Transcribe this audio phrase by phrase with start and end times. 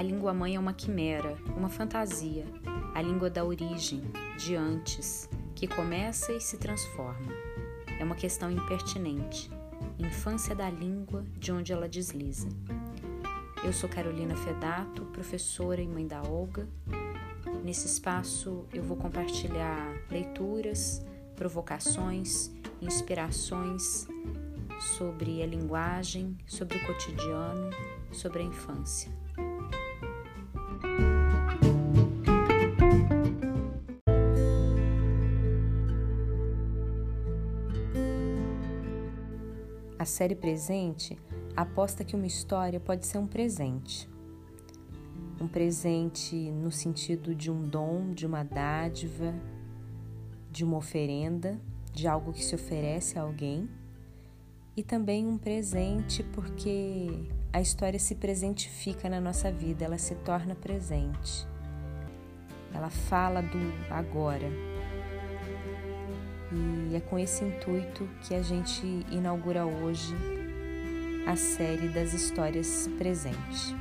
[0.00, 2.46] A língua mãe é uma quimera, uma fantasia,
[2.94, 4.00] a língua da origem,
[4.38, 7.30] de antes, que começa e se transforma.
[7.98, 9.50] É uma questão impertinente,
[9.98, 12.48] infância da língua de onde ela desliza.
[13.62, 16.66] Eu sou Carolina Fedato, professora e mãe da Olga.
[17.62, 21.04] Nesse espaço eu vou compartilhar leituras,
[21.36, 24.08] provocações, inspirações
[24.96, 27.68] sobre a linguagem, sobre o cotidiano,
[28.10, 29.20] sobre a infância.
[40.00, 41.18] A série presente
[41.54, 44.08] aposta que uma história pode ser um presente.
[45.38, 49.34] Um presente no sentido de um dom, de uma dádiva,
[50.50, 51.60] de uma oferenda,
[51.92, 53.68] de algo que se oferece a alguém,
[54.74, 60.54] e também um presente porque a história se presentifica na nossa vida, ela se torna
[60.54, 61.46] presente.
[62.72, 63.58] Ela fala do
[63.90, 64.48] agora,
[66.52, 70.14] e é com esse intuito que a gente inaugura hoje
[71.26, 73.74] a série das histórias presentes.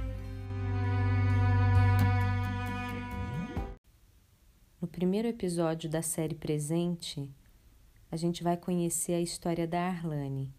[4.80, 7.30] No primeiro episódio da série Presente,
[8.11, 10.54] a gente vai conhecer a história da Arlane,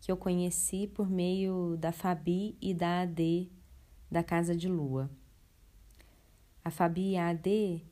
[0.00, 3.48] que eu conheci por meio da Fabi e da AD
[4.10, 5.10] da Casa de Lua.
[6.64, 7.84] A Fabi e a AD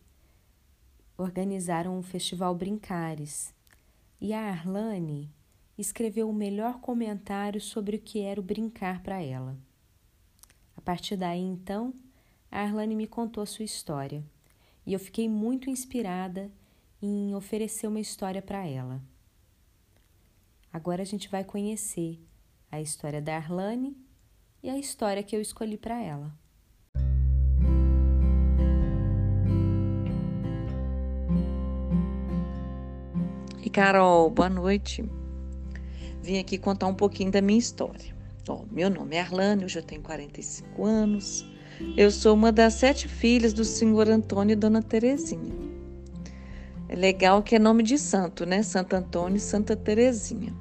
[1.16, 3.54] organizaram o Festival Brincares
[4.20, 5.30] e a Arlane
[5.78, 9.56] escreveu o melhor comentário sobre o que era o brincar para ela.
[10.76, 11.94] A partir daí, então,
[12.50, 14.24] a Arlane me contou a sua história
[14.86, 16.50] e eu fiquei muito inspirada
[17.00, 19.02] em oferecer uma história para ela.
[20.72, 22.20] Agora a gente vai conhecer
[22.70, 23.96] a história da Arlane
[24.62, 26.32] e a história que eu escolhi para ela.
[33.76, 35.04] Carol, boa noite.
[36.22, 38.16] Vim aqui contar um pouquinho da minha história.
[38.72, 41.44] Meu nome é Arlane, eu já tenho 45 anos.
[41.94, 45.52] Eu sou uma das sete filhas do senhor Antônio e dona Terezinha.
[46.88, 48.62] É legal que é nome de santo, né?
[48.62, 50.54] Santo Antônio e Santa Terezinha.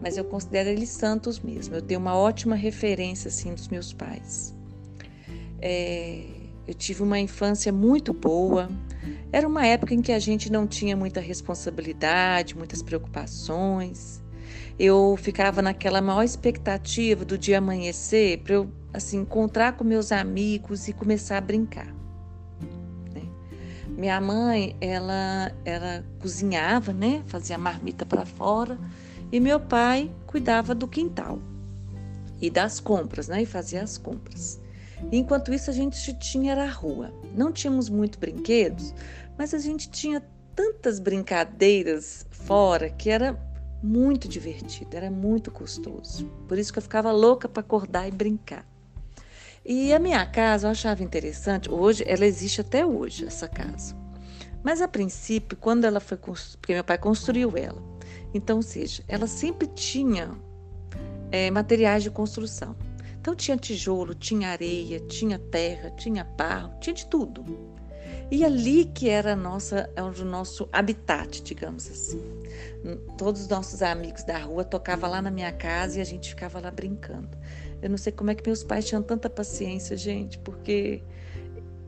[0.00, 1.74] Mas eu considero eles santos mesmo.
[1.74, 4.56] Eu tenho uma ótima referência assim dos meus pais.
[5.60, 6.24] É,
[6.66, 8.70] eu tive uma infância muito boa.
[9.32, 14.20] Era uma época em que a gente não tinha muita responsabilidade, muitas preocupações.
[14.78, 20.88] Eu ficava naquela maior expectativa do dia amanhecer para eu assim encontrar com meus amigos
[20.88, 21.94] e começar a brincar.
[23.14, 23.22] Né?
[23.88, 27.22] Minha mãe, ela, ela cozinhava, né?
[27.26, 28.78] Fazia marmita para fora
[29.30, 31.38] e meu pai cuidava do quintal
[32.40, 33.42] e das compras, né?
[33.42, 34.60] E fazia as compras.
[35.12, 37.12] Enquanto isso, a gente tinha era a rua.
[37.34, 38.94] Não tínhamos muito brinquedos,
[39.38, 40.22] mas a gente tinha
[40.54, 43.38] tantas brincadeiras fora que era
[43.82, 46.26] muito divertido, era muito gostoso.
[46.46, 48.66] Por isso que eu ficava louca para acordar e brincar.
[49.64, 53.94] E a minha casa eu achava interessante, hoje ela existe até hoje, essa casa.
[54.62, 57.82] Mas a princípio, quando ela foi porque meu pai construiu ela.
[58.34, 60.30] Então, ou seja, ela sempre tinha
[61.30, 62.76] é, materiais de construção.
[63.20, 67.44] Então tinha tijolo, tinha areia, tinha terra, tinha barro, tinha de tudo.
[68.30, 72.22] E ali que era, nossa, o nosso habitat, digamos assim.
[73.18, 76.60] Todos os nossos amigos da rua tocavam lá na minha casa e a gente ficava
[76.60, 77.36] lá brincando.
[77.82, 81.02] Eu não sei como é que meus pais tinham tanta paciência, gente, porque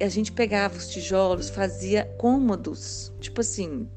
[0.01, 3.89] a gente pegava os tijolos, fazia cômodos, tipo assim,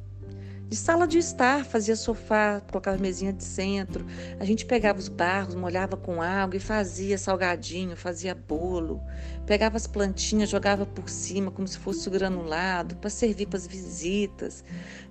[0.67, 4.03] de sala de estar, fazia sofá, colocava mesinha de centro.
[4.39, 8.99] A gente pegava os barros, molhava com água e fazia salgadinho, fazia bolo.
[9.45, 13.67] Pegava as plantinhas, jogava por cima como se fosse o granulado para servir para as
[13.67, 14.63] visitas.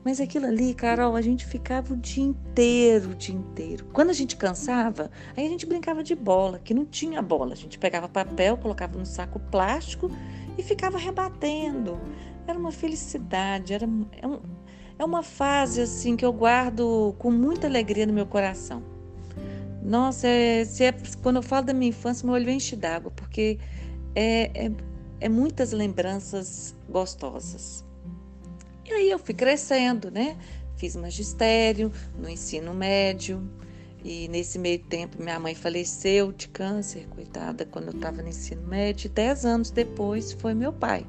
[0.04, 3.86] Mas aquilo ali, Carol, a gente ficava o dia inteiro, o dia inteiro.
[3.92, 7.52] Quando a gente cansava, aí a gente brincava de bola, que não tinha bola.
[7.52, 10.10] A gente pegava papel, colocava no saco plástico
[10.58, 12.00] e ficava rebatendo.
[12.44, 14.40] Era uma felicidade, era, era um,
[14.98, 18.82] é uma fase assim que eu guardo com muita alegria no meu coração.
[19.82, 23.58] Nossa, é, é, quando eu falo da minha infância, meu olho enche d'água, porque
[24.14, 24.72] é, é,
[25.20, 27.84] é muitas lembranças gostosas.
[28.86, 30.38] E aí eu fui crescendo, né?
[30.76, 33.42] Fiz magistério no ensino médio.
[34.02, 38.62] E nesse meio tempo, minha mãe faleceu de câncer, coitada, quando eu estava no ensino
[38.66, 39.08] médio.
[39.10, 41.06] Dez anos depois foi meu pai.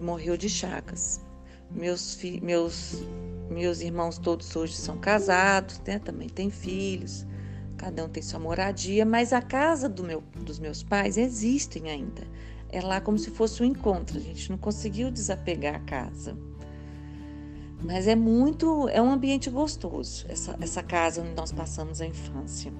[0.00, 1.20] Morreu de chagas.
[1.74, 3.02] Meus, meus,
[3.50, 5.98] meus irmãos todos hoje são casados, né?
[5.98, 7.26] também têm filhos.
[7.76, 12.22] cada um tem sua moradia, mas a casa do meu, dos meus pais existem ainda.
[12.68, 16.36] É lá como se fosse um encontro, a gente não conseguiu desapegar a casa.
[17.82, 22.72] Mas é muito, é um ambiente gostoso, essa, essa casa onde nós passamos a infância.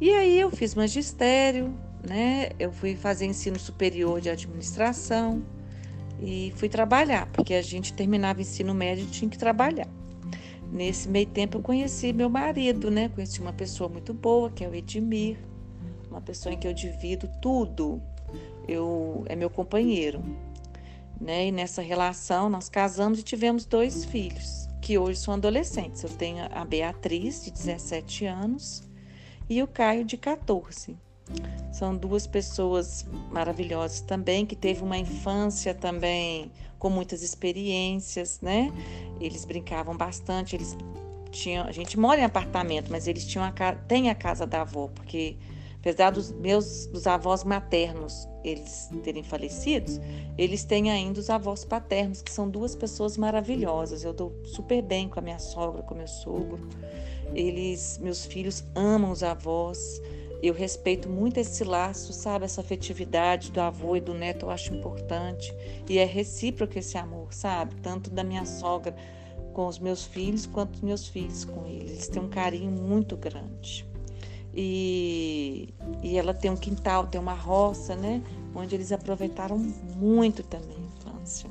[0.00, 1.74] E aí eu fiz magistério,
[2.06, 2.50] né?
[2.58, 5.42] Eu fui fazer ensino superior de administração
[6.22, 9.88] e fui trabalhar, porque a gente terminava ensino médio e tinha que trabalhar.
[10.72, 13.08] Nesse meio tempo eu conheci meu marido, né?
[13.08, 15.38] Conheci uma pessoa muito boa, que é o Edmir,
[16.10, 18.00] uma pessoa em que eu divido tudo.
[18.68, 20.22] Eu é meu companheiro.
[21.20, 21.48] Né?
[21.48, 26.02] E nessa relação nós casamos e tivemos dois filhos, que hoje são adolescentes.
[26.02, 28.82] Eu tenho a Beatriz, de 17 anos,
[29.48, 30.96] e o Caio, de 14.
[31.72, 38.72] São duas pessoas maravilhosas também, que teve uma infância também com muitas experiências, né?
[39.20, 40.76] Eles brincavam bastante, eles
[41.30, 43.52] tinham, a gente mora em apartamento, mas eles tinham a,
[43.86, 45.36] tem a casa da avó, porque
[45.78, 49.90] apesar dos meus dos avós maternos eles terem falecido,
[50.36, 54.02] eles têm ainda os avós paternos, que são duas pessoas maravilhosas.
[54.02, 56.68] Eu dou super bem com a minha sogra, com o meu sogro.
[57.34, 60.00] Eles, meus filhos amam os avós.
[60.42, 62.46] Eu respeito muito esse laço, sabe?
[62.46, 65.54] Essa afetividade do avô e do neto eu acho importante.
[65.88, 67.74] E é recíproco esse amor, sabe?
[67.76, 68.94] Tanto da minha sogra
[69.52, 71.90] com os meus filhos, quanto dos meus filhos com eles.
[71.90, 73.86] Eles têm um carinho muito grande.
[74.54, 75.68] E,
[76.02, 78.22] e ela tem um quintal, tem uma roça, né?
[78.54, 81.50] Onde eles aproveitaram muito também a infância.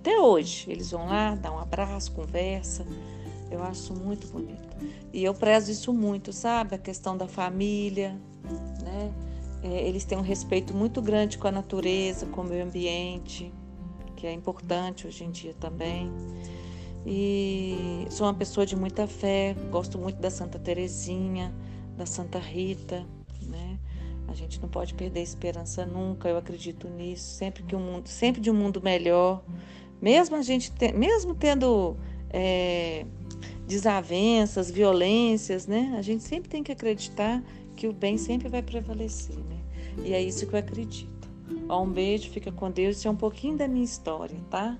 [0.00, 2.84] Até hoje, eles vão lá, dão um abraço, conversa.
[3.50, 4.67] Eu acho muito bonito.
[5.12, 6.74] E eu prezo isso muito, sabe?
[6.74, 8.18] A questão da família,
[8.82, 9.12] né?
[9.62, 13.52] É, eles têm um respeito muito grande com a natureza, com o meio ambiente,
[14.16, 16.12] que é importante hoje em dia também.
[17.06, 21.52] E sou uma pessoa de muita fé, gosto muito da Santa Terezinha
[21.98, 23.04] da Santa Rita,
[23.42, 23.78] né?
[24.28, 26.28] A gente não pode perder a esperança nunca.
[26.28, 27.34] Eu acredito nisso.
[27.34, 29.42] Sempre que o mundo, sempre de um mundo melhor,
[30.00, 31.96] mesmo a gente, te, mesmo tendo
[32.30, 33.04] é,
[33.66, 35.94] desavenças, violências, né?
[35.98, 37.42] A gente sempre tem que acreditar
[37.76, 39.58] que o bem sempre vai prevalecer, né?
[40.04, 41.28] E é isso que eu acredito.
[41.68, 42.96] Ó, um beijo, fica com Deus.
[42.96, 44.78] Isso é um pouquinho da minha história, tá?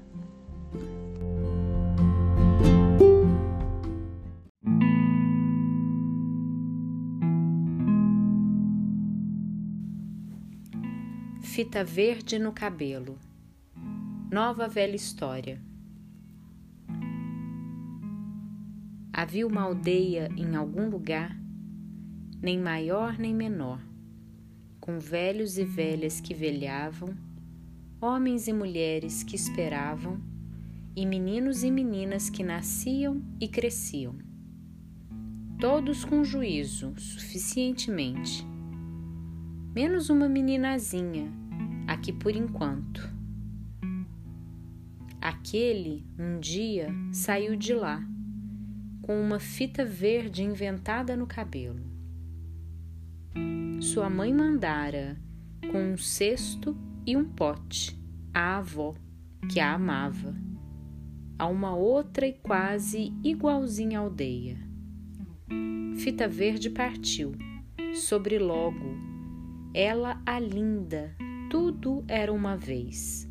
[11.42, 13.18] Fita verde no cabelo.
[14.30, 15.60] Nova velha história.
[19.18, 21.36] Havia uma aldeia em algum lugar,
[22.40, 23.84] nem maior nem menor,
[24.78, 27.16] com velhos e velhas que velhavam,
[28.00, 30.20] homens e mulheres que esperavam,
[30.94, 34.14] e meninos e meninas que nasciam e cresciam.
[35.58, 38.46] Todos com juízo suficientemente,
[39.74, 41.28] menos uma meninazinha
[41.88, 43.12] aqui por enquanto.
[45.20, 48.00] Aquele um dia saiu de lá
[49.08, 51.80] com uma fita verde inventada no cabelo.
[53.80, 55.18] Sua mãe mandara
[55.72, 56.76] com um cesto
[57.06, 57.98] e um pote
[58.34, 58.94] à avó,
[59.50, 60.36] que a amava,
[61.38, 64.58] a uma outra e quase igualzinha aldeia.
[65.96, 67.32] Fita Verde partiu,
[67.94, 68.94] sobre logo,
[69.72, 71.16] ela a linda
[71.48, 73.26] tudo era uma vez.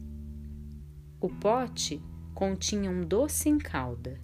[1.22, 2.02] O pote
[2.34, 4.20] continha um doce em calda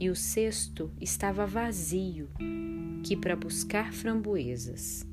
[0.00, 2.28] e o cesto estava vazio,
[3.02, 5.06] que para buscar framboesas.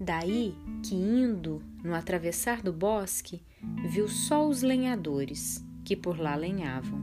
[0.00, 3.42] Daí que, indo no atravessar do bosque,
[3.90, 7.00] viu só os lenhadores que por lá lenhavam,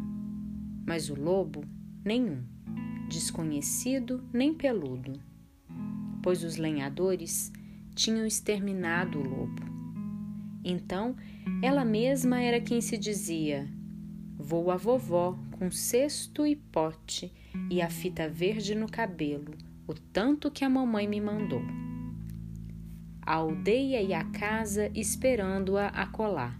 [0.85, 1.65] mas o lobo
[2.03, 2.43] nenhum,
[3.09, 5.19] desconhecido nem peludo,
[6.21, 7.51] pois os lenhadores
[7.93, 9.61] tinham exterminado o lobo.
[10.63, 11.15] Então,
[11.61, 13.67] ela mesma era quem se dizia:
[14.37, 17.33] Vou a vovó com cesto e pote
[17.69, 19.53] e a fita verde no cabelo,
[19.87, 21.61] o tanto que a mamãe me mandou.
[23.21, 26.59] A aldeia e a casa esperando-a a colar,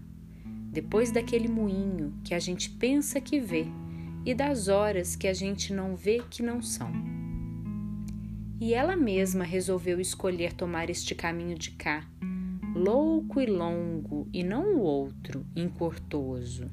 [0.72, 3.66] depois daquele moinho que a gente pensa que vê
[4.24, 7.16] e das horas que a gente não vê que não são
[8.60, 12.08] e ela mesma resolveu escolher tomar este caminho de cá,
[12.74, 16.66] louco e longo, e não o outro, encurtoso.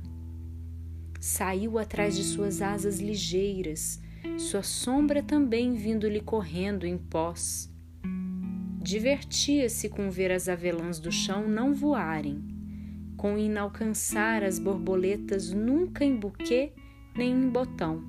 [1.26, 4.02] Saiu atrás de suas asas ligeiras,
[4.38, 7.72] sua sombra também vindo-lhe correndo em pós.
[8.82, 12.44] Divertia-se com ver as avelãs do chão não voarem,
[13.16, 16.74] com inalcançar as borboletas nunca em buquê
[17.16, 18.04] nem em botão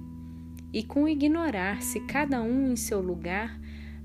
[0.73, 3.56] e com ignorar-se cada um em seu lugar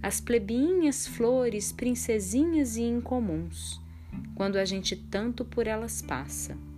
[0.03, 3.81] as plebinhas flores, princesinhas e incomuns,
[4.35, 6.68] quando a gente tanto por elas passa.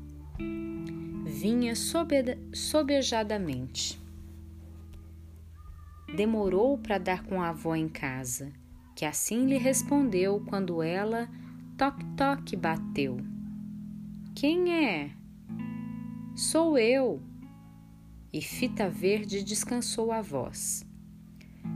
[1.42, 4.00] Vinha sobe sobejadamente.
[6.16, 8.54] Demorou para dar com a avó em casa,
[8.96, 11.28] que assim lhe respondeu quando ela
[11.80, 13.18] toque-toque bateu.
[14.36, 15.10] Quem é?
[16.36, 17.20] Sou eu.
[18.32, 20.86] E Fita Verde descansou a voz.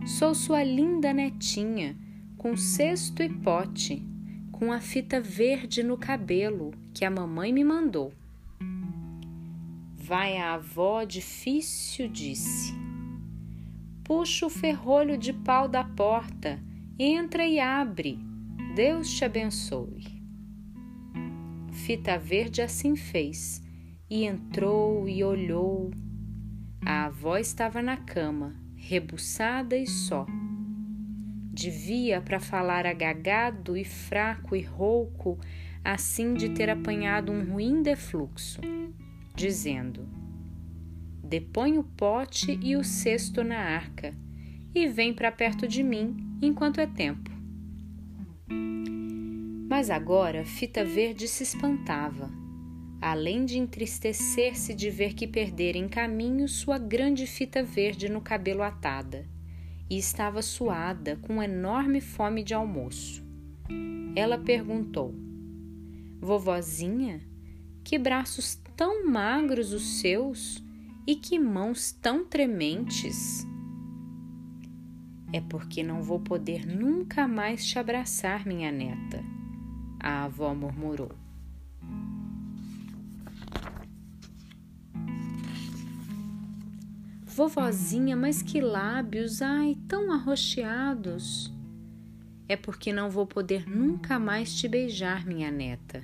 [0.05, 1.97] Sou sua linda netinha,
[2.37, 4.03] com cesto e pote,
[4.51, 8.13] com a fita verde no cabelo que a mamãe me mandou.
[10.07, 12.75] Vai a avó difícil, disse.
[14.03, 16.61] Puxa o ferrolho de pau da porta,
[16.99, 18.19] entra e abre.
[18.75, 20.05] Deus te abençoe.
[21.71, 23.63] Fita Verde assim fez,
[24.07, 25.89] e entrou e olhou.
[26.85, 30.27] A avó estava na cama, rebuçada e só.
[31.51, 35.39] Devia para falar agagado e fraco e rouco,
[35.83, 38.61] assim de ter apanhado um ruim defluxo,
[39.35, 40.07] dizendo:
[41.23, 44.13] Depõe o pote e o cesto na arca,
[44.73, 47.31] e vem para perto de mim enquanto é tempo.
[49.67, 52.31] Mas agora Fita Verde se espantava,
[53.01, 58.61] além de entristecer-se de ver que perdera em caminho sua grande fita verde no cabelo
[58.61, 59.27] atada,
[59.89, 63.23] e estava suada com enorme fome de almoço.
[64.15, 65.13] Ela perguntou:
[66.19, 67.21] Vovozinha,
[67.85, 70.61] que braços tão magros os seus
[71.07, 73.47] e que mãos tão trementes!
[75.31, 79.23] É porque não vou poder nunca mais te abraçar, minha neta
[80.05, 81.11] a avó murmurou.
[87.25, 91.51] Vovozinha, mas que lábios, ai, tão arroxeados.
[92.47, 96.03] É porque não vou poder nunca mais te beijar, minha neta.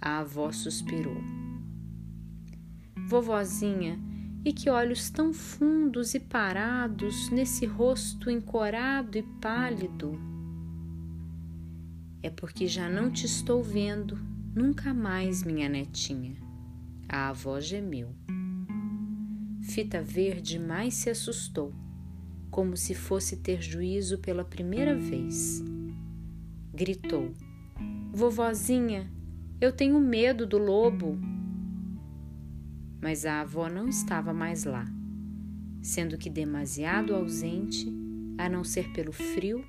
[0.00, 1.16] A avó suspirou.
[3.08, 3.98] Vovozinha,
[4.44, 10.18] e que olhos tão fundos e parados nesse rosto encorado e pálido
[12.22, 14.18] é porque já não te estou vendo
[14.54, 16.36] nunca mais, minha netinha.
[17.08, 18.14] A avó gemeu.
[19.62, 21.72] Fita Verde mais se assustou,
[22.50, 25.62] como se fosse ter juízo pela primeira vez.
[26.74, 27.32] Gritou:
[28.12, 29.10] Vovozinha,
[29.60, 31.18] eu tenho medo do lobo.
[33.00, 34.86] Mas a avó não estava mais lá,
[35.82, 37.92] sendo que demasiado ausente,
[38.38, 39.62] a não ser pelo frio,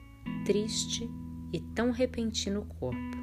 [0.45, 1.09] triste
[1.51, 3.21] e tão repentino corpo.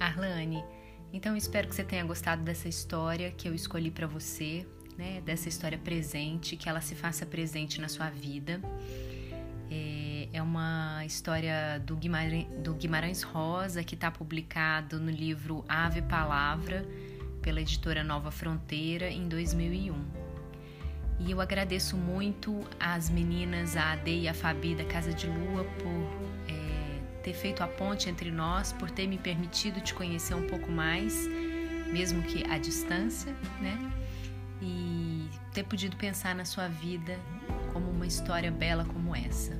[0.00, 0.64] Arlane,
[1.12, 4.66] então espero que você tenha gostado dessa história que eu escolhi para você,
[4.96, 5.20] né?
[5.24, 8.60] Dessa história presente, que ela se faça presente na sua vida.
[9.70, 16.02] É, é uma história do Guimarães, do Guimarães Rosa que está publicado no livro Ave
[16.02, 16.86] Palavra
[17.40, 19.94] pela editora Nova Fronteira em 2001.
[21.20, 25.64] E eu agradeço muito às meninas, a Ade e a Fabi da Casa de Lua,
[25.64, 30.46] por é, ter feito a ponte entre nós, por ter me permitido te conhecer um
[30.46, 31.28] pouco mais,
[31.92, 34.03] mesmo que à distância, né?
[35.54, 37.16] Ter podido pensar na sua vida
[37.72, 39.52] como uma história bela como essa.